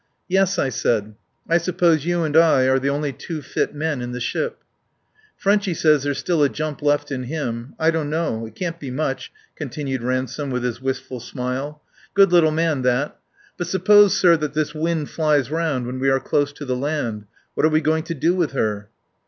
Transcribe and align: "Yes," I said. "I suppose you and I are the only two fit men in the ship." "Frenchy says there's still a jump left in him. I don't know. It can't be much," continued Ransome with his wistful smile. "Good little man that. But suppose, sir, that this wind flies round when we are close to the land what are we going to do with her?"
"Yes," 0.27 0.57
I 0.57 0.69
said. 0.69 1.13
"I 1.47 1.59
suppose 1.59 2.07
you 2.07 2.23
and 2.23 2.35
I 2.35 2.67
are 2.67 2.79
the 2.79 2.89
only 2.89 3.13
two 3.13 3.43
fit 3.43 3.75
men 3.75 4.01
in 4.01 4.13
the 4.13 4.19
ship." 4.19 4.63
"Frenchy 5.37 5.75
says 5.75 6.01
there's 6.01 6.17
still 6.17 6.41
a 6.41 6.49
jump 6.49 6.81
left 6.81 7.11
in 7.11 7.25
him. 7.25 7.75
I 7.77 7.91
don't 7.91 8.09
know. 8.09 8.47
It 8.47 8.55
can't 8.55 8.79
be 8.79 8.89
much," 8.89 9.31
continued 9.55 10.01
Ransome 10.01 10.49
with 10.49 10.63
his 10.63 10.81
wistful 10.81 11.19
smile. 11.19 11.83
"Good 12.15 12.31
little 12.31 12.49
man 12.49 12.81
that. 12.81 13.19
But 13.57 13.67
suppose, 13.67 14.17
sir, 14.17 14.35
that 14.37 14.55
this 14.55 14.73
wind 14.73 15.11
flies 15.11 15.51
round 15.51 15.85
when 15.85 15.99
we 15.99 16.09
are 16.09 16.19
close 16.19 16.51
to 16.53 16.65
the 16.65 16.75
land 16.75 17.25
what 17.53 17.63
are 17.63 17.69
we 17.69 17.79
going 17.79 18.01
to 18.05 18.15
do 18.15 18.33
with 18.33 18.53
her?" 18.53 18.89